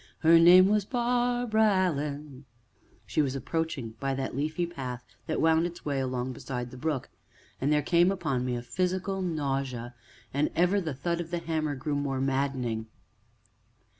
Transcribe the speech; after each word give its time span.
Her 0.21 0.39
name 0.39 0.65
was 0.67 0.83
Barbara 0.83 1.71
Allen.'" 1.71 2.45
She 3.05 3.21
was 3.21 3.35
approaching 3.35 3.93
by 3.99 4.15
that 4.15 4.35
leafy 4.35 4.65
path 4.65 5.03
that 5.27 5.39
wound 5.39 5.67
its 5.67 5.85
way 5.85 5.99
along 5.99 6.33
beside 6.33 6.71
the 6.71 6.75
brook, 6.77 7.09
and 7.61 7.71
there 7.71 7.83
came 7.83 8.11
upon 8.11 8.43
me 8.43 8.55
a 8.55 8.63
physical 8.63 9.21
nausea, 9.21 9.93
and 10.33 10.49
ever 10.55 10.81
the 10.81 10.95
thud 10.95 11.21
of 11.21 11.29
the 11.29 11.37
hammer 11.37 11.75
grew 11.75 11.93
more 11.93 12.19
maddening. 12.19 12.87